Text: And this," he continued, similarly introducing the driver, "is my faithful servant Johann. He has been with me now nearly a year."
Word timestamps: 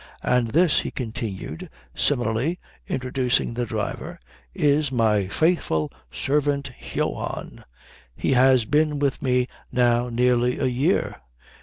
And 0.23 0.47
this," 0.47 0.79
he 0.79 0.89
continued, 0.89 1.69
similarly 1.93 2.59
introducing 2.87 3.53
the 3.53 3.67
driver, 3.67 4.19
"is 4.55 4.91
my 4.91 5.27
faithful 5.27 5.91
servant 6.09 6.71
Johann. 6.95 7.63
He 8.15 8.31
has 8.31 8.65
been 8.65 8.97
with 8.97 9.21
me 9.21 9.47
now 9.71 10.09
nearly 10.09 10.57
a 10.57 10.65
year." 10.65 11.21